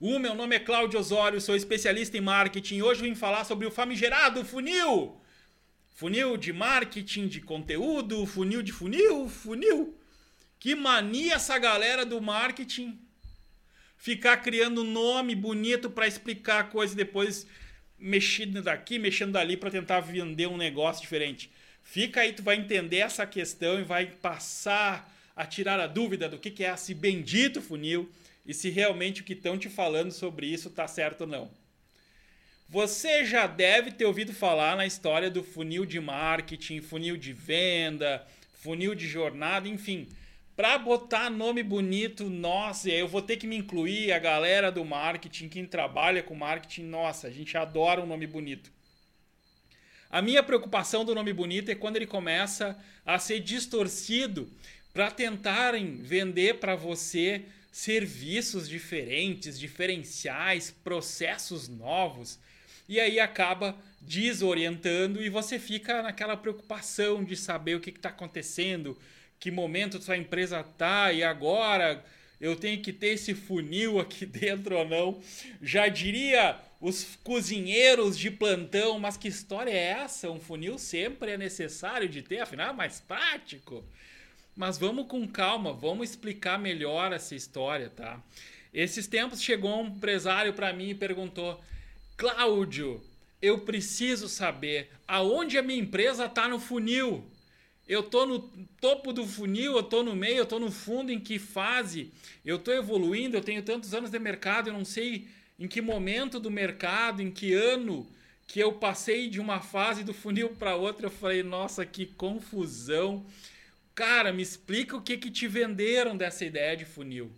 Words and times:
O 0.00 0.18
meu 0.18 0.34
nome 0.34 0.56
é 0.56 0.58
Cláudio 0.58 0.98
Osório, 0.98 1.40
sou 1.40 1.56
especialista 1.56 2.16
em 2.16 2.20
marketing. 2.20 2.82
Hoje 2.82 3.02
vim 3.02 3.14
falar 3.14 3.44
sobre 3.44 3.66
o 3.66 3.70
famigerado 3.70 4.44
funil. 4.44 5.20
Funil 5.94 6.36
de 6.36 6.52
marketing, 6.52 7.28
de 7.28 7.40
conteúdo, 7.40 8.26
funil 8.26 8.62
de 8.62 8.72
funil, 8.72 9.28
funil. 9.28 9.96
Que 10.58 10.74
mania 10.74 11.34
essa 11.34 11.56
galera 11.58 12.04
do 12.04 12.20
marketing 12.20 12.98
ficar 13.96 14.36
criando 14.38 14.84
nome 14.84 15.34
bonito 15.34 15.88
para 15.88 16.06
explicar 16.06 16.60
a 16.60 16.64
coisa 16.64 16.92
e 16.92 16.96
depois 16.96 17.46
mexendo 17.98 18.60
daqui, 18.60 18.98
mexendo 18.98 19.32
dali 19.32 19.56
para 19.56 19.70
tentar 19.70 20.00
vender 20.00 20.46
um 20.46 20.58
negócio 20.58 21.00
diferente. 21.00 21.50
Fica 21.82 22.20
aí, 22.20 22.32
tu 22.32 22.42
vai 22.42 22.56
entender 22.56 22.98
essa 22.98 23.26
questão 23.26 23.80
e 23.80 23.82
vai 23.82 24.06
passar 24.06 25.10
a 25.34 25.46
tirar 25.46 25.80
a 25.80 25.86
dúvida 25.86 26.28
do 26.28 26.38
que 26.38 26.62
é 26.62 26.72
esse 26.72 26.92
bendito 26.92 27.62
funil 27.62 28.10
e 28.44 28.52
se 28.52 28.70
realmente 28.70 29.20
o 29.20 29.24
que 29.24 29.32
estão 29.32 29.58
te 29.58 29.68
falando 29.68 30.12
sobre 30.12 30.46
isso 30.46 30.68
está 30.68 30.86
certo 30.86 31.22
ou 31.22 31.26
não. 31.26 31.50
Você 32.68 33.24
já 33.24 33.46
deve 33.46 33.92
ter 33.92 34.04
ouvido 34.04 34.32
falar 34.32 34.76
na 34.76 34.86
história 34.86 35.30
do 35.30 35.42
funil 35.42 35.84
de 35.84 36.00
marketing, 36.00 36.80
funil 36.80 37.16
de 37.16 37.32
venda, 37.32 38.26
funil 38.60 38.94
de 38.94 39.06
jornada, 39.06 39.68
enfim. 39.68 40.08
Para 40.56 40.78
botar 40.78 41.30
nome 41.30 41.62
bonito, 41.62 42.30
nossa, 42.30 42.88
eu 42.88 43.08
vou 43.08 43.20
ter 43.20 43.36
que 43.36 43.46
me 43.46 43.56
incluir 43.56 44.12
a 44.12 44.18
galera 44.18 44.70
do 44.70 44.84
marketing, 44.84 45.48
quem 45.48 45.66
trabalha 45.66 46.22
com 46.22 46.34
marketing, 46.34 46.84
nossa, 46.84 47.26
a 47.26 47.30
gente 47.30 47.56
adora 47.56 48.00
um 48.00 48.06
nome 48.06 48.26
bonito. 48.26 48.72
A 50.10 50.22
minha 50.22 50.42
preocupação 50.44 51.04
do 51.04 51.14
nome 51.14 51.32
bonito 51.32 51.70
é 51.70 51.74
quando 51.74 51.96
ele 51.96 52.06
começa 52.06 52.78
a 53.04 53.18
ser 53.18 53.40
distorcido 53.40 54.48
para 54.92 55.10
tentarem 55.10 55.96
vender 55.96 56.60
para 56.60 56.76
você 56.76 57.44
serviços 57.74 58.68
diferentes, 58.68 59.58
diferenciais, 59.58 60.70
processos 60.84 61.66
novos. 61.66 62.38
E 62.88 63.00
aí 63.00 63.18
acaba 63.18 63.76
desorientando 64.00 65.20
e 65.20 65.28
você 65.28 65.58
fica 65.58 66.00
naquela 66.00 66.36
preocupação 66.36 67.24
de 67.24 67.36
saber 67.36 67.74
o 67.74 67.80
que 67.80 67.90
está 67.90 68.10
acontecendo, 68.10 68.96
que 69.40 69.50
momento 69.50 70.00
sua 70.00 70.16
empresa 70.16 70.62
tá 70.62 71.12
e 71.12 71.24
agora 71.24 72.04
eu 72.40 72.54
tenho 72.54 72.80
que 72.80 72.92
ter 72.92 73.08
esse 73.08 73.34
funil 73.34 73.98
aqui 73.98 74.24
dentro 74.24 74.76
ou 74.76 74.88
não. 74.88 75.20
Já 75.60 75.88
diria 75.88 76.56
os 76.80 77.18
cozinheiros 77.24 78.16
de 78.16 78.30
plantão, 78.30 79.00
mas 79.00 79.16
que 79.16 79.26
história 79.26 79.72
é 79.72 80.00
essa? 80.00 80.30
Um 80.30 80.38
funil 80.38 80.78
sempre 80.78 81.32
é 81.32 81.36
necessário 81.36 82.08
de 82.08 82.22
ter, 82.22 82.38
afinal 82.38 82.70
é 82.70 82.72
mais 82.72 83.00
prático. 83.00 83.84
Mas 84.56 84.78
vamos 84.78 85.06
com 85.06 85.26
calma, 85.26 85.72
vamos 85.72 86.10
explicar 86.10 86.58
melhor 86.58 87.12
essa 87.12 87.34
história, 87.34 87.90
tá? 87.90 88.22
Esses 88.72 89.06
tempos 89.06 89.42
chegou 89.42 89.82
um 89.82 89.86
empresário 89.86 90.52
para 90.52 90.72
mim 90.72 90.90
e 90.90 90.94
perguntou: 90.94 91.60
Cláudio, 92.16 93.02
eu 93.42 93.60
preciso 93.60 94.28
saber 94.28 94.90
aonde 95.06 95.58
a 95.58 95.62
minha 95.62 95.80
empresa 95.80 96.26
está 96.26 96.48
no 96.48 96.58
funil. 96.58 97.24
Eu 97.86 98.02
tô 98.02 98.24
no 98.24 98.38
topo 98.80 99.12
do 99.12 99.26
funil, 99.26 99.76
eu 99.76 99.82
tô 99.82 100.02
no 100.02 100.16
meio, 100.16 100.38
eu 100.38 100.46
tô 100.46 100.58
no 100.58 100.70
fundo, 100.70 101.12
em 101.12 101.20
que 101.20 101.38
fase? 101.38 102.10
Eu 102.44 102.58
tô 102.58 102.72
evoluindo, 102.72 103.36
eu 103.36 103.42
tenho 103.42 103.62
tantos 103.62 103.92
anos 103.92 104.10
de 104.10 104.18
mercado, 104.18 104.68
eu 104.68 104.72
não 104.72 104.84
sei 104.84 105.28
em 105.58 105.68
que 105.68 105.82
momento 105.82 106.40
do 106.40 106.50
mercado, 106.50 107.20
em 107.20 107.30
que 107.30 107.52
ano 107.52 108.06
que 108.46 108.60
eu 108.60 108.72
passei 108.72 109.28
de 109.28 109.40
uma 109.40 109.60
fase 109.60 110.02
do 110.02 110.14
funil 110.14 110.50
para 110.50 110.76
outra, 110.76 111.06
eu 111.06 111.10
falei, 111.10 111.42
nossa, 111.42 111.84
que 111.84 112.06
confusão. 112.06 113.24
Cara, 113.94 114.32
me 114.32 114.42
explica 114.42 114.96
o 114.96 115.00
que 115.00 115.16
que 115.16 115.30
te 115.30 115.46
venderam 115.46 116.16
dessa 116.16 116.44
ideia 116.44 116.76
de 116.76 116.84
funil. 116.84 117.30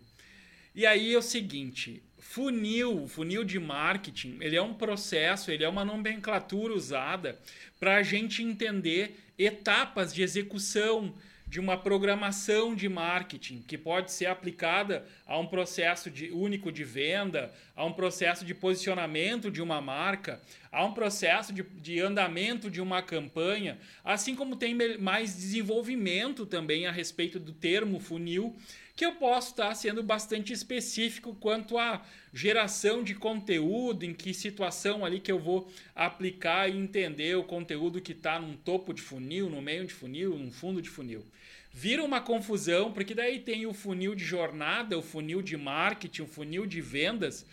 E 0.73 0.87
aí 0.87 1.13
é 1.13 1.17
o 1.17 1.21
seguinte, 1.21 2.01
funil, 2.17 3.07
funil 3.07 3.43
de 3.43 3.59
marketing, 3.59 4.37
ele 4.41 4.55
é 4.55 4.61
um 4.61 4.73
processo, 4.73 5.51
ele 5.51 5.63
é 5.63 5.69
uma 5.69 5.85
nomenclatura 5.85 6.73
usada 6.73 7.39
para 7.79 7.97
a 7.97 8.03
gente 8.03 8.41
entender 8.41 9.19
etapas 9.37 10.11
de 10.11 10.23
execução, 10.23 11.13
de 11.47 11.59
uma 11.59 11.77
programação 11.77 12.75
de 12.75 12.89
marketing 12.89 13.63
que 13.65 13.77
pode 13.77 14.11
ser 14.11 14.25
aplicada 14.25 15.05
a 15.25 15.39
um 15.39 15.47
processo 15.47 16.11
de, 16.11 16.29
único 16.31 16.71
de 16.71 16.83
venda, 16.83 17.53
a 17.75 17.85
um 17.85 17.93
processo 17.93 18.43
de 18.43 18.53
posicionamento 18.53 19.49
de 19.49 19.61
uma 19.61 19.79
marca, 19.79 20.41
a 20.71 20.85
um 20.85 20.93
processo 20.93 21.53
de, 21.53 21.63
de 21.63 21.99
andamento 21.99 22.69
de 22.69 22.81
uma 22.81 23.01
campanha, 23.01 23.77
assim 24.03 24.35
como 24.35 24.55
tem 24.55 24.75
mais 24.99 25.35
desenvolvimento 25.35 26.45
também 26.45 26.85
a 26.85 26.91
respeito 26.91 27.39
do 27.39 27.51
termo 27.51 27.99
funil 27.99 28.55
que 28.97 29.05
eu 29.05 29.13
posso 29.13 29.51
estar 29.51 29.75
sendo 29.75 30.01
bastante 30.01 30.51
específico 30.51 31.35
quanto 31.39 31.77
à 31.77 32.03
geração 32.33 33.03
de 33.03 33.13
conteúdo, 33.13 34.03
em 34.03 34.11
que 34.11 34.33
situação 34.33 35.05
ali 35.05 35.19
que 35.19 35.31
eu 35.31 35.37
vou 35.37 35.71
aplicar 35.95 36.67
e 36.67 36.75
entender 36.75 37.37
o 37.37 37.43
conteúdo 37.43 38.01
que 38.01 38.11
está 38.11 38.39
num 38.39 38.57
topo 38.57 38.95
de 38.95 39.03
funil, 39.03 39.51
no 39.51 39.61
meio 39.61 39.85
de 39.85 39.93
funil, 39.93 40.35
no 40.35 40.51
fundo 40.51 40.81
de 40.81 40.89
funil. 40.89 41.23
Vira 41.71 42.03
uma 42.03 42.19
confusão, 42.19 42.91
porque 42.91 43.13
daí 43.13 43.39
tem 43.39 43.67
o 43.67 43.73
funil 43.73 44.15
de 44.15 44.25
jornada, 44.25 44.97
o 44.97 45.03
funil 45.03 45.43
de 45.43 45.55
marketing, 45.55 46.23
o 46.23 46.27
funil 46.27 46.65
de 46.65 46.81
vendas, 46.81 47.45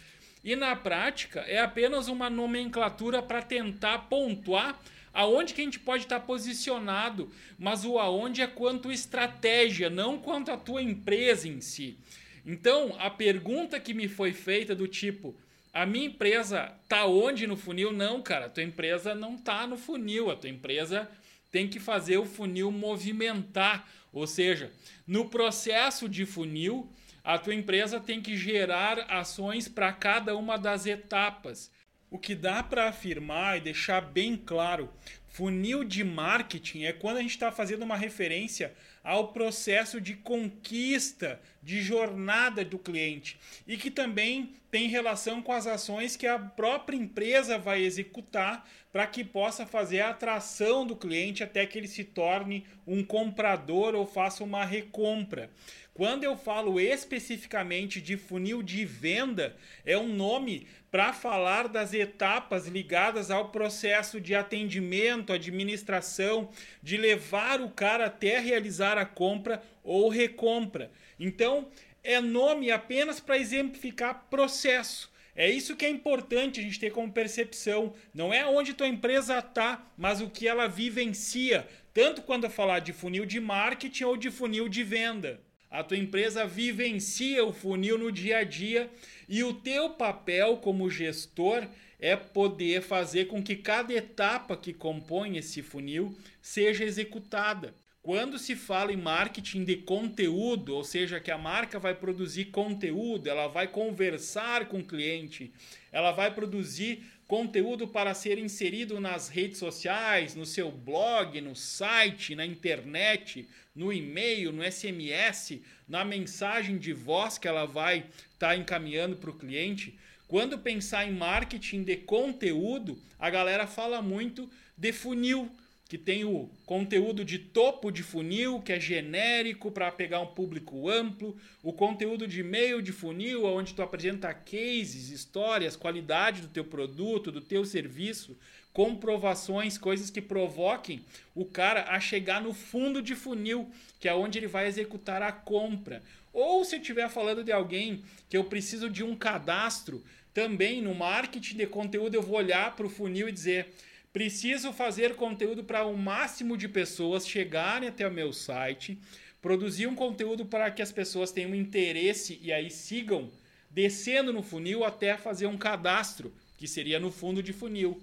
e 0.44 0.55
na 0.55 0.77
prática 0.77 1.41
é 1.41 1.59
apenas 1.59 2.06
uma 2.06 2.28
nomenclatura 2.28 3.22
para 3.22 3.41
tentar 3.41 4.10
pontuar 4.10 4.78
aonde 5.12 5.55
que 5.55 5.60
a 5.60 5.65
gente 5.65 5.78
pode 5.78 6.03
estar 6.03 6.21
tá 6.21 6.27
posicionado, 6.27 7.31
mas 7.59 7.84
o 7.84 7.99
aonde 7.99 8.43
é 8.43 8.47
quanto 8.47 8.93
estratégia, 8.93 9.88
não 9.88 10.19
quanto 10.19 10.50
a 10.50 10.56
tua 10.56 10.83
empresa 10.83 11.49
em 11.49 11.60
si. 11.60 11.97
Então, 12.44 12.94
a 12.99 13.09
pergunta 13.09 13.81
que 13.81 13.94
me 13.94 14.09
foi 14.09 14.33
feita 14.33 14.75
do 14.75 14.88
tipo, 14.88 15.34
a 15.72 15.87
minha 15.87 16.06
empresa 16.06 16.72
tá 16.88 17.06
onde 17.06 17.47
no 17.47 17.56
funil? 17.56 17.93
Não, 17.93 18.21
cara, 18.21 18.47
a 18.47 18.50
tua 18.50 18.62
empresa 18.62 19.15
não 19.15 19.38
tá 19.38 19.66
no 19.66 19.77
funil, 19.77 20.31
a 20.31 20.37
tua 20.37 20.50
empresa 20.50 21.09
tem 21.50 21.69
que 21.69 21.78
fazer 21.78 22.19
o 22.19 22.27
funil 22.27 22.71
movimentar, 22.71 23.88
ou 24.12 24.27
seja, 24.27 24.71
no 25.06 25.28
processo 25.28 26.09
de 26.09 26.27
funil, 26.27 26.88
a 27.24 27.38
tua 27.38 27.54
empresa 27.54 27.98
tem 27.98 28.20
que 28.20 28.36
gerar 28.36 29.06
ações 29.10 29.66
para 29.66 29.90
cada 29.94 30.36
uma 30.36 30.58
das 30.58 30.84
etapas. 30.84 31.72
O 32.10 32.18
que 32.18 32.34
dá 32.34 32.62
para 32.62 32.88
afirmar 32.88 33.56
e 33.56 33.62
deixar 33.62 34.02
bem 34.02 34.36
claro, 34.36 34.92
funil 35.34 35.83
de 35.83 36.05
marketing 36.05 36.84
é 36.84 36.93
quando 36.93 37.17
a 37.17 37.21
gente 37.21 37.33
está 37.33 37.50
fazendo 37.50 37.83
uma 37.83 37.97
referência 37.97 38.72
ao 39.03 39.33
processo 39.33 40.00
de 40.00 40.15
conquista, 40.15 41.41
de 41.61 41.83
jornada 41.83 42.65
do 42.65 42.78
cliente 42.78 43.37
e 43.67 43.77
que 43.77 43.91
também 43.91 44.55
tem 44.71 44.87
relação 44.89 45.43
com 45.43 45.50
as 45.50 45.67
ações 45.67 46.17
que 46.17 46.27
a 46.27 46.39
própria 46.39 46.97
empresa 46.97 47.59
vai 47.59 47.83
executar 47.83 48.65
para 48.93 49.09
que 49.09 49.25
possa 49.25 49.67
fazer 49.67 50.03
a 50.03 50.11
atração 50.11 50.87
do 50.87 50.95
cliente 50.95 51.43
até 51.43 51.66
que 51.66 51.78
ele 51.78 51.89
se 51.89 52.05
torne 52.05 52.65
um 52.87 53.03
comprador 53.03 53.93
ou 53.97 54.06
faça 54.06 54.45
uma 54.45 54.65
recompra. 54.65 55.51
Quando 55.95 56.25
eu 56.25 56.37
falo 56.37 56.81
especificamente 56.81 58.01
de 58.01 58.16
funil 58.16 58.62
de 58.65 58.84
venda, 58.84 59.56
é 59.87 59.97
um 59.97 60.12
nome 60.12 60.66
para 60.91 61.12
falar 61.12 61.69
das 61.69 61.93
etapas 61.93 62.66
ligadas 62.66 63.31
ao 63.31 63.51
processo 63.51 64.21
de 64.21 64.34
atendimento, 64.34 65.23
administração, 65.32 66.50
de 66.82 66.96
levar 66.96 67.60
o 67.60 67.70
cara 67.70 68.06
até 68.06 68.38
realizar 68.38 68.98
a 68.98 69.06
compra 69.06 69.62
ou 69.82 70.08
recompra. 70.08 70.90
Então, 71.18 71.68
é 72.02 72.20
nome 72.20 72.70
apenas 72.70 73.18
para 73.18 73.38
exemplificar 73.38 74.26
processo. 74.28 75.12
É 75.36 75.50
isso 75.50 75.74
que 75.74 75.84
é 75.84 75.88
importante 75.88 76.60
a 76.60 76.62
gente 76.62 76.78
ter 76.78 76.92
como 76.92 77.10
percepção. 77.10 77.94
Não 78.12 78.32
é 78.32 78.46
onde 78.46 78.74
tua 78.74 78.86
empresa 78.86 79.38
está, 79.38 79.84
mas 79.96 80.20
o 80.20 80.30
que 80.30 80.46
ela 80.46 80.68
vivencia, 80.68 81.66
tanto 81.92 82.22
quando 82.22 82.44
eu 82.44 82.50
falar 82.50 82.78
de 82.78 82.92
funil 82.92 83.24
de 83.24 83.41
marketing 83.41 84.04
ou 84.04 84.16
de 84.16 84.30
funil 84.30 84.68
de 84.68 84.84
venda. 84.84 85.41
A 85.68 85.82
tua 85.82 85.96
empresa 85.96 86.46
vivencia 86.46 87.44
o 87.44 87.52
funil 87.52 87.98
no 87.98 88.12
dia 88.12 88.38
a 88.38 88.44
dia 88.44 88.88
e 89.28 89.42
o 89.42 89.54
teu 89.54 89.90
papel 89.90 90.59
como 90.59 90.91
gestor 90.91 91.66
é 91.98 92.16
poder 92.16 92.82
fazer 92.82 93.26
com 93.26 93.42
que 93.42 93.56
cada 93.56 93.92
etapa 93.92 94.56
que 94.56 94.72
compõe 94.72 95.36
esse 95.36 95.62
funil 95.62 96.16
seja 96.42 96.84
executada. 96.84 97.74
Quando 98.03 98.38
se 98.38 98.54
fala 98.54 98.92
em 98.92 98.98
marketing 98.98 99.65
de 99.65 99.76
conteúdo, 99.76 100.74
ou 100.74 100.84
seja, 100.84 101.18
que 101.18 101.30
a 101.30 101.38
marca 101.38 101.78
vai 101.78 101.94
produzir 101.94 102.47
conteúdo, 102.47 103.26
ela 103.30 103.47
vai 103.47 103.66
conversar 103.66 104.68
com 104.68 104.80
o 104.80 104.84
cliente, 104.84 105.50
ela 105.91 106.12
vai 106.12 106.34
produzir 106.34 107.03
conteúdo 107.26 107.88
para 107.88 108.15
ser 108.15 108.38
inserido 108.38 109.00
nas 109.00 109.28
redes 109.28 109.59
sociais, 109.59 110.34
no 110.34 110.44
seu 110.44 110.71
blog, 110.71 111.41
no 111.41 111.56
site, 111.56 112.34
na 112.34 112.44
internet, 112.44 113.48
no 113.74 113.92
e-mail, 113.92 114.53
no 114.53 114.62
SMS, 114.62 115.60
na 115.88 116.04
mensagem 116.04 116.78
de 116.78 116.92
voz 116.92 117.38
que 117.38 117.48
ela 117.48 117.65
vai 117.65 117.98
estar 118.34 118.48
tá 118.48 118.56
encaminhando 118.56 119.16
para 119.16 119.30
o 119.30 119.34
cliente. 119.38 119.98
Quando 120.28 120.59
pensar 120.59 121.06
em 121.06 121.12
marketing 121.12 121.82
de 121.82 121.97
conteúdo, 121.97 122.98
a 123.18 123.30
galera 123.30 123.66
fala 123.66 124.03
muito 124.03 124.48
de 124.77 124.92
funil 124.92 125.50
que 125.89 125.98
tem 125.98 126.25
o 126.25 126.51
conteúdo 126.65 127.25
de 127.25 127.39
topo 127.39 127.91
de 127.91 128.03
funil, 128.03 128.60
que 128.60 128.72
é 128.72 128.81
genérico 128.81 129.71
para 129.71 129.92
pegar 129.92 130.21
um 130.21 130.27
público 130.27 130.89
amplo, 130.89 131.36
o 131.63 131.72
conteúdo 131.72 132.27
de 132.27 132.42
meio 132.42 132.81
de 132.81 132.91
funil, 132.91 133.45
onde 133.45 133.75
tu 133.75 133.83
apresenta 133.83 134.33
cases, 134.33 135.10
histórias, 135.10 135.77
qualidade 135.77 136.41
do 136.41 136.48
teu 136.48 136.65
produto, 136.65 137.31
do 137.31 137.41
teu 137.41 137.65
serviço, 137.65 138.36
comprovações, 138.72 139.78
coisas 139.78 140.10
que 140.10 140.22
provoquem 140.22 141.04
o 141.34 141.45
cara 141.45 141.84
a 141.91 142.01
chegar 142.01 142.42
no 142.42 142.54
fundo 142.54 143.03
de 143.03 143.15
funil, 143.15 143.71
que 144.01 144.09
é 144.09 144.15
onde 144.15 144.39
ele 144.39 144.48
vai 144.48 144.66
executar 144.66 145.22
a 145.22 145.30
compra. 145.30 146.03
Ou 146.33 146.65
se 146.65 146.75
eu 146.75 146.80
estiver 146.80 147.09
falando 147.09 147.45
de 147.45 147.53
alguém 147.53 148.03
que 148.28 148.37
eu 148.37 148.45
preciso 148.45 148.91
de 148.91 149.04
um 149.04 149.15
cadastro, 149.15 150.03
também 150.33 150.83
no 150.83 150.95
marketing 150.95 151.59
de 151.59 151.66
conteúdo 151.66 152.16
eu 152.16 152.22
vou 152.22 152.37
olhar 152.37 152.75
para 152.75 152.87
o 152.87 152.91
funil 152.91 153.28
e 153.28 153.33
dizer 153.33 153.69
Preciso 154.15 154.72
fazer 154.72 155.16
conteúdo 155.16 155.65
para 155.65 155.84
o 155.84 155.91
um 155.91 155.97
máximo 155.97 156.57
de 156.57 156.69
pessoas 156.69 157.27
chegarem 157.27 157.89
até 157.89 158.07
o 158.07 158.13
meu 158.13 158.33
site, 158.33 158.97
produzir 159.43 159.89
um 159.89 159.95
conteúdo 159.97 160.47
para 160.47 160.71
que 160.71 160.81
as 160.81 160.93
pessoas 160.93 161.33
tenham 161.33 161.53
interesse 161.53 162.39
e 162.41 162.53
aí 162.53 162.71
sigam 162.71 163.28
descendo 163.69 164.33
no 164.33 164.41
funil 164.41 164.84
até 164.84 165.16
fazer 165.16 165.49
um 165.49 165.59
cadastro, 165.59 166.33
que 166.57 166.69
seria 166.69 167.01
no 167.01 167.11
fundo 167.11 167.43
de 167.43 167.53
funil. 167.53 168.01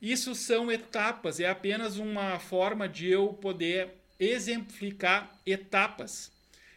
Isso 0.00 0.36
são 0.36 0.70
etapas, 0.70 1.40
é 1.40 1.48
apenas 1.48 1.96
uma 1.96 2.38
forma 2.38 2.88
de 2.88 3.08
eu 3.08 3.32
poder 3.32 3.88
exemplificar 4.20 5.36
etapas. 5.44 6.30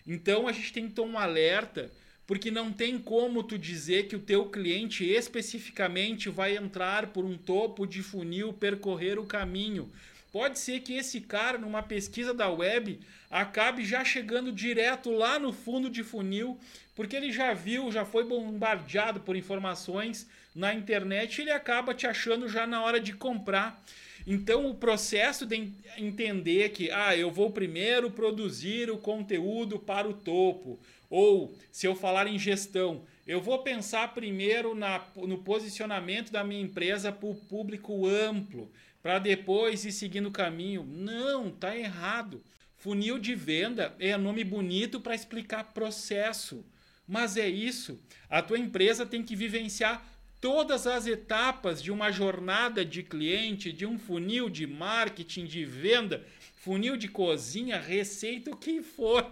Então 0.08 0.48
a 0.48 0.52
gente 0.52 0.74
tem 0.74 0.88
que 0.88 0.96
ter 0.96 1.02
um 1.02 1.16
alerta 1.16 1.92
porque 2.32 2.50
não 2.50 2.72
tem 2.72 2.98
como 2.98 3.44
tu 3.44 3.58
dizer 3.58 4.08
que 4.08 4.16
o 4.16 4.20
teu 4.20 4.46
cliente 4.46 5.04
especificamente 5.04 6.30
vai 6.30 6.56
entrar 6.56 7.08
por 7.08 7.26
um 7.26 7.38
topo 7.38 7.86
de 7.86 8.02
funil, 8.02 8.54
percorrer 8.54 9.20
o 9.20 9.26
caminho. 9.26 9.92
Pode 10.32 10.60
ser 10.60 10.80
que 10.80 10.94
esse 10.94 11.20
cara, 11.20 11.58
numa 11.58 11.84
pesquisa 11.84 12.34
da 12.34 12.50
web, 12.50 13.00
acabe 13.30 13.84
já 13.84 14.04
chegando 14.06 14.52
direto 14.52 15.12
lá 15.12 15.38
no 15.38 15.52
fundo 15.52 15.90
de 15.90 16.04
funil, 16.04 16.58
porque 16.96 17.16
ele 17.16 17.32
já 17.32 17.54
viu, 17.54 17.92
já 17.92 18.06
foi 18.06 18.24
bombardeado 18.24 19.20
por 19.20 19.36
informações 19.36 20.28
na 20.56 20.74
internet 20.74 21.38
e 21.38 21.42
ele 21.42 21.52
acaba 21.52 21.94
te 21.94 22.08
achando 22.08 22.48
já 22.48 22.66
na 22.66 22.82
hora 22.82 23.00
de 23.00 23.14
comprar. 23.14 23.84
Então, 24.26 24.70
o 24.70 24.76
processo 24.76 25.46
de 25.46 25.74
entender 25.98 26.70
que, 26.70 26.92
ah, 26.92 27.16
eu 27.16 27.32
vou 27.32 27.52
primeiro 27.52 28.12
produzir 28.12 28.90
o 28.90 28.98
conteúdo 28.98 29.80
para 29.80 30.08
o 30.08 30.14
topo, 30.14 30.80
ou, 31.10 31.54
se 31.72 31.88
eu 31.88 31.96
falar 31.96 32.28
em 32.28 32.40
gestão, 32.40 33.04
eu 33.28 33.42
vou 33.42 33.60
pensar 33.60 34.14
primeiro 34.14 34.74
na, 34.76 35.02
no 35.16 35.40
posicionamento 35.40 36.32
da 36.32 36.44
minha 36.44 36.62
empresa 36.62 37.12
para 37.12 37.30
o 37.30 37.36
público 37.36 38.08
amplo, 38.08 38.72
para 39.02 39.20
depois 39.20 39.86
ir 39.86 39.92
seguindo 39.92 40.28
o 40.28 40.32
caminho. 40.32 40.84
Não, 40.84 41.50
tá 41.50 41.76
errado. 41.76 42.44
Funil 42.78 43.20
de 43.20 43.36
venda 43.36 43.96
é 44.00 44.16
nome 44.18 44.44
bonito 44.44 45.00
para 45.00 45.16
explicar 45.16 45.74
processo. 45.74 46.66
Mas 47.08 47.38
é 47.38 47.48
isso. 47.48 48.00
A 48.30 48.42
tua 48.42 48.58
empresa 48.58 49.06
tem 49.06 49.24
que 49.24 49.36
vivenciar 49.36 50.06
todas 50.40 50.88
as 50.88 51.06
etapas 51.06 51.82
de 51.82 51.92
uma 51.92 52.12
jornada 52.12 52.84
de 52.84 53.04
cliente, 53.04 53.72
de 53.72 53.86
um 53.86 54.00
funil 54.00 54.50
de 54.50 54.66
marketing, 54.66 55.46
de 55.46 55.64
venda, 55.64 56.26
funil 56.56 56.98
de 56.98 57.08
cozinha, 57.08 57.80
receita, 57.80 58.50
o 58.50 58.58
que 58.58 58.82
for 58.82 59.32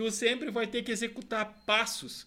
tu 0.00 0.10
sempre 0.10 0.50
vai 0.50 0.66
ter 0.66 0.82
que 0.82 0.90
executar 0.90 1.62
passos. 1.66 2.26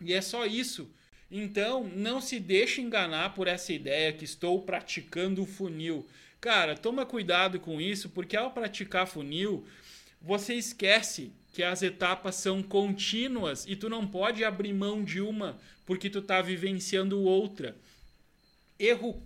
E 0.00 0.12
é 0.14 0.22
só 0.22 0.46
isso. 0.46 0.90
Então, 1.30 1.84
não 1.94 2.20
se 2.20 2.40
deixe 2.40 2.80
enganar 2.80 3.34
por 3.34 3.46
essa 3.46 3.72
ideia 3.72 4.12
que 4.12 4.24
estou 4.24 4.62
praticando 4.62 5.42
o 5.42 5.46
funil. 5.46 6.06
Cara, 6.40 6.76
toma 6.76 7.06
cuidado 7.06 7.60
com 7.60 7.80
isso, 7.80 8.08
porque 8.08 8.36
ao 8.36 8.50
praticar 8.50 9.06
funil, 9.06 9.64
você 10.20 10.54
esquece 10.54 11.30
que 11.52 11.62
as 11.62 11.82
etapas 11.82 12.36
são 12.36 12.62
contínuas 12.62 13.64
e 13.66 13.76
tu 13.76 13.88
não 13.88 14.06
pode 14.06 14.44
abrir 14.44 14.72
mão 14.72 15.04
de 15.04 15.20
uma 15.20 15.58
porque 15.86 16.08
tu 16.08 16.20
está 16.20 16.40
vivenciando 16.40 17.20
outra. 17.22 17.76
Erro 18.78 19.22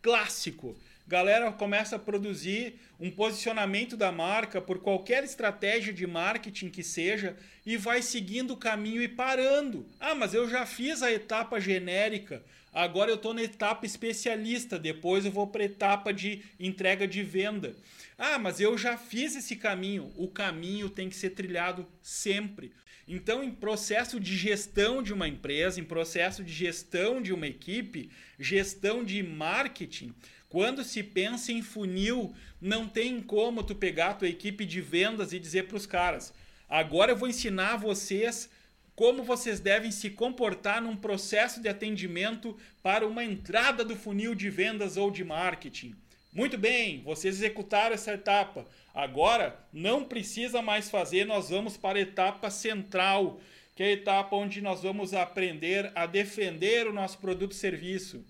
clássico 0.00 0.76
galera 1.06 1.52
começa 1.52 1.96
a 1.96 1.98
produzir 1.98 2.80
um 2.98 3.10
posicionamento 3.10 3.96
da 3.96 4.10
marca 4.10 4.60
por 4.60 4.78
qualquer 4.78 5.22
estratégia 5.24 5.92
de 5.92 6.06
marketing 6.06 6.70
que 6.70 6.82
seja 6.82 7.36
e 7.64 7.76
vai 7.76 8.02
seguindo 8.02 8.52
o 8.52 8.56
caminho 8.56 9.02
e 9.02 9.08
parando. 9.08 9.86
Ah, 10.00 10.14
mas 10.14 10.32
eu 10.32 10.48
já 10.48 10.64
fiz 10.64 11.02
a 11.02 11.12
etapa 11.12 11.60
genérica, 11.60 12.42
agora 12.72 13.10
eu 13.10 13.16
estou 13.16 13.34
na 13.34 13.42
etapa 13.42 13.84
especialista, 13.84 14.78
depois 14.78 15.24
eu 15.24 15.30
vou 15.30 15.46
para 15.46 15.62
a 15.62 15.66
etapa 15.66 16.12
de 16.12 16.42
entrega 16.58 17.06
de 17.06 17.22
venda. 17.22 17.76
Ah, 18.16 18.38
mas 18.38 18.60
eu 18.60 18.78
já 18.78 18.96
fiz 18.96 19.34
esse 19.34 19.56
caminho. 19.56 20.12
O 20.16 20.28
caminho 20.28 20.88
tem 20.88 21.08
que 21.08 21.16
ser 21.16 21.30
trilhado 21.30 21.86
sempre. 22.00 22.72
Então, 23.06 23.44
em 23.44 23.50
processo 23.50 24.18
de 24.18 24.36
gestão 24.36 25.02
de 25.02 25.12
uma 25.12 25.28
empresa, 25.28 25.78
em 25.78 25.84
processo 25.84 26.42
de 26.42 26.52
gestão 26.52 27.20
de 27.20 27.34
uma 27.34 27.46
equipe, 27.46 28.10
gestão 28.38 29.04
de 29.04 29.22
marketing, 29.22 30.14
quando 30.54 30.84
se 30.84 31.02
pensa 31.02 31.50
em 31.50 31.62
funil, 31.62 32.32
não 32.60 32.86
tem 32.86 33.20
como 33.20 33.64
tu 33.64 33.74
pegar 33.74 34.10
a 34.10 34.14
tua 34.14 34.28
equipe 34.28 34.64
de 34.64 34.80
vendas 34.80 35.32
e 35.32 35.40
dizer 35.40 35.66
para 35.66 35.76
os 35.76 35.84
caras: 35.84 36.32
agora 36.68 37.10
eu 37.10 37.16
vou 37.16 37.28
ensinar 37.28 37.74
vocês 37.74 38.48
como 38.94 39.24
vocês 39.24 39.58
devem 39.58 39.90
se 39.90 40.10
comportar 40.10 40.80
num 40.80 40.94
processo 40.94 41.60
de 41.60 41.68
atendimento 41.68 42.56
para 42.84 43.04
uma 43.04 43.24
entrada 43.24 43.84
do 43.84 43.96
funil 43.96 44.32
de 44.32 44.48
vendas 44.48 44.96
ou 44.96 45.10
de 45.10 45.24
marketing. 45.24 45.92
Muito 46.32 46.56
bem, 46.56 47.02
vocês 47.02 47.34
executaram 47.34 47.92
essa 47.92 48.12
etapa. 48.12 48.64
Agora 48.94 49.58
não 49.72 50.04
precisa 50.04 50.62
mais 50.62 50.88
fazer, 50.88 51.24
nós 51.24 51.50
vamos 51.50 51.76
para 51.76 51.98
a 51.98 52.02
etapa 52.02 52.48
central, 52.48 53.40
que 53.74 53.82
é 53.82 53.86
a 53.86 53.92
etapa 53.92 54.36
onde 54.36 54.60
nós 54.60 54.84
vamos 54.84 55.14
aprender 55.14 55.90
a 55.96 56.06
defender 56.06 56.86
o 56.86 56.92
nosso 56.92 57.18
produto 57.18 57.50
e 57.50 57.56
serviço. 57.56 58.24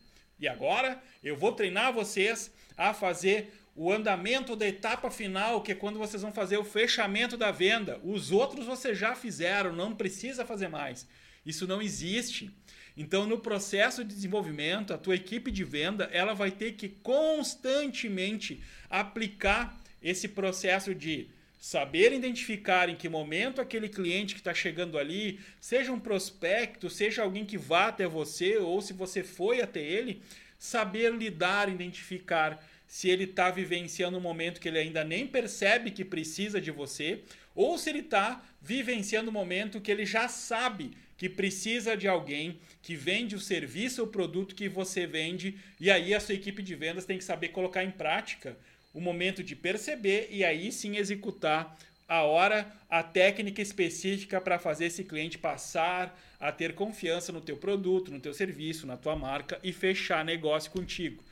E 0.45 0.49
agora 0.49 1.03
eu 1.23 1.35
vou 1.35 1.53
treinar 1.53 1.91
vocês 1.91 2.53
a 2.77 2.93
fazer 2.93 3.51
o 3.75 3.91
andamento 3.91 4.55
da 4.55 4.69
etapa 4.69 5.11
final, 5.11 5.63
que 5.63 5.73
é 5.73 5.75
quando 5.75 5.99
vocês 5.99 6.21
vão 6.21 6.33
fazer 6.33 6.59
o 6.59 6.65
fechamento 6.65 7.35
da 7.35 7.51
venda. 7.51 7.99
Os 8.05 8.31
outros 8.31 8.67
vocês 8.67 8.99
já 8.99 9.15
fizeram, 9.15 9.75
não 9.75 9.97
precisa 9.97 10.45
fazer 10.45 10.69
mais. 10.69 11.09
Isso 11.47 11.67
não 11.67 11.81
existe. 11.81 12.51
Então, 12.95 13.27
no 13.27 13.39
processo 13.39 14.05
de 14.05 14.15
desenvolvimento, 14.15 14.93
a 14.93 14.99
tua 14.99 15.15
equipe 15.15 15.51
de 15.51 15.65
venda, 15.65 16.11
ela 16.13 16.35
vai 16.35 16.51
ter 16.51 16.73
que 16.73 16.91
constantemente 16.91 18.63
aplicar 18.91 19.81
esse 20.03 20.29
processo 20.29 20.95
de 20.95 21.31
saber 21.65 22.13
identificar 22.13 22.91
em 22.91 22.95
que 22.95 23.09
momento 23.09 23.59
aquele 23.59 23.89
cliente 23.89 24.35
que 24.35 24.41
está 24.41 24.53
chegando 24.53 24.99
ali, 24.99 25.41
seja 25.59 25.91
um 25.91 25.99
prospecto, 25.99 26.91
seja 26.91 27.23
alguém 27.23 27.47
que 27.47 27.57
vá 27.57 27.87
até 27.87 28.07
você, 28.07 28.59
ou 28.59 28.83
se 28.83 28.93
você 28.93 29.25
foi 29.25 29.63
até 29.63 29.81
ele, 29.81 30.21
saber 30.59 31.11
lidar, 31.11 31.71
identificar 31.71 32.63
se 32.87 33.09
ele 33.09 33.25
está 33.25 33.51
vivenciando 33.51 34.19
um 34.19 34.21
momento 34.21 34.61
que 34.61 34.69
ele 34.69 34.79
ainda 34.79 35.03
nem 35.05 35.27
percebe 35.27 35.91
que 35.91 36.05
precisa 36.05 36.61
de 36.61 36.71
você, 36.71 37.23
ou 37.55 37.79
se 37.79 37.89
ele 37.89 38.01
está 38.01 38.45
vivenciando 38.61 39.31
um 39.31 39.33
momento 39.33 39.81
que 39.81 39.91
ele 39.91 40.05
já 40.05 40.29
sabe 40.29 40.95
que 41.17 41.31
precisa 41.31 41.97
de 41.97 42.07
alguém 42.07 42.61
que 42.83 42.95
vende 42.95 43.35
o 43.35 43.41
serviço 43.41 44.03
ou 44.03 44.07
produto 44.07 44.55
que 44.55 44.69
você 44.69 45.07
vende, 45.07 45.59
e 45.81 45.91
aí 45.91 46.13
a 46.13 46.21
sua 46.21 46.35
equipe 46.35 46.63
de 46.63 46.75
vendas 46.75 47.07
tem 47.07 47.17
que 47.17 47.25
saber 47.25 47.49
colocar 47.49 47.83
em 47.83 47.91
prática 47.91 48.55
o 48.95 49.01
momento 49.01 49.43
de 49.43 49.57
perceber 49.57 50.29
e 50.31 50.45
aí 50.45 50.73
sim 50.73 50.97
executar 50.97 51.77
a 52.09 52.23
hora, 52.23 52.71
a 52.89 53.03
técnica 53.03 53.61
específica 53.61 54.41
para 54.41 54.59
fazer 54.59 54.87
esse 54.87 55.05
cliente 55.05 55.37
passar 55.37 56.19
a 56.39 56.53
ter 56.53 56.75
confiança 56.75 57.33
no 57.33 57.41
teu 57.41 57.57
produto, 57.57 58.11
no 58.11 58.21
teu 58.21 58.33
serviço, 58.33 58.87
na 58.87 58.97
tua 58.97 59.17
marca 59.17 59.59
e 59.63 59.73
fechar 59.73 60.25
negócio 60.25 60.71
contigo. 60.71 61.23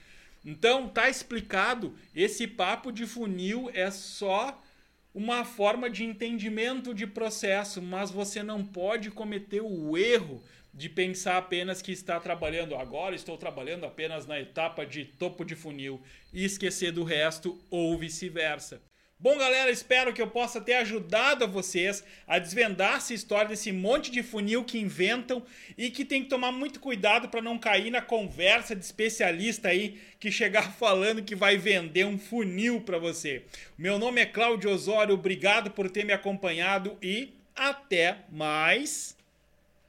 Então, 0.44 0.88
tá 0.88 1.08
explicado, 1.08 1.94
esse 2.14 2.46
papo 2.46 2.90
de 2.90 3.06
funil 3.06 3.70
é 3.72 3.90
só 3.90 4.60
uma 5.14 5.44
forma 5.44 5.90
de 5.90 6.04
entendimento 6.04 6.94
de 6.94 7.06
processo, 7.06 7.82
mas 7.82 8.10
você 8.10 8.42
não 8.42 8.64
pode 8.64 9.10
cometer 9.10 9.60
o 9.60 9.96
erro 9.96 10.42
de 10.72 10.88
pensar 10.88 11.36
apenas 11.36 11.82
que 11.82 11.92
está 11.92 12.18
trabalhando 12.18 12.74
agora, 12.74 13.14
estou 13.14 13.36
trabalhando 13.36 13.84
apenas 13.84 14.26
na 14.26 14.40
etapa 14.40 14.86
de 14.86 15.04
topo 15.04 15.44
de 15.44 15.54
funil 15.54 16.00
e 16.32 16.44
esquecer 16.44 16.92
do 16.92 17.04
resto 17.04 17.58
ou 17.70 17.98
vice-versa. 17.98 18.80
Bom, 19.22 19.38
galera, 19.38 19.70
espero 19.70 20.12
que 20.12 20.20
eu 20.20 20.26
possa 20.26 20.60
ter 20.60 20.74
ajudado 20.74 21.44
a 21.44 21.46
vocês 21.46 22.02
a 22.26 22.40
desvendar 22.40 22.96
essa 22.96 23.14
história 23.14 23.50
desse 23.50 23.70
monte 23.70 24.10
de 24.10 24.20
funil 24.20 24.64
que 24.64 24.80
inventam 24.80 25.44
e 25.78 25.90
que 25.90 26.04
tem 26.04 26.24
que 26.24 26.28
tomar 26.28 26.50
muito 26.50 26.80
cuidado 26.80 27.28
para 27.28 27.40
não 27.40 27.56
cair 27.56 27.88
na 27.92 28.02
conversa 28.02 28.74
de 28.74 28.84
especialista 28.84 29.68
aí 29.68 30.00
que 30.18 30.32
chegar 30.32 30.74
falando 30.74 31.22
que 31.22 31.36
vai 31.36 31.56
vender 31.56 32.04
um 32.04 32.18
funil 32.18 32.80
para 32.80 32.98
você. 32.98 33.44
Meu 33.78 33.96
nome 33.96 34.20
é 34.20 34.26
Cláudio 34.26 34.72
Osório, 34.72 35.14
obrigado 35.14 35.70
por 35.70 35.88
ter 35.88 36.04
me 36.04 36.12
acompanhado 36.12 36.98
e 37.00 37.32
até 37.54 38.24
mais. 38.28 39.16